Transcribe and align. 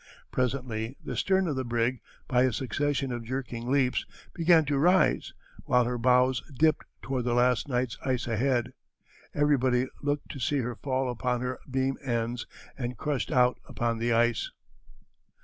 Presently 0.31 0.97
the 1.05 1.15
stern 1.15 1.47
of 1.47 1.55
the 1.55 1.63
brig, 1.63 1.99
by 2.27 2.41
a 2.41 2.51
succession 2.51 3.11
of 3.11 3.23
jerking 3.23 3.69
leaps, 3.71 4.03
began 4.33 4.65
to 4.65 4.79
rise, 4.79 5.31
while 5.65 5.83
her 5.83 5.99
bows 5.99 6.41
dipped 6.57 6.85
toward 7.03 7.23
the 7.23 7.35
last 7.35 7.67
night's 7.69 7.99
ice 8.03 8.25
ahead. 8.25 8.73
Everybody 9.35 9.85
looked 10.01 10.31
to 10.31 10.39
see 10.39 10.61
her 10.61 10.73
fall 10.73 11.11
upon 11.11 11.41
her 11.41 11.59
beam 11.69 11.99
ends 12.03 12.47
and 12.75 12.95
rushed 13.05 13.29
out 13.31 13.59
upon 13.69 13.99
the 13.99 14.11
ice." 14.11 14.49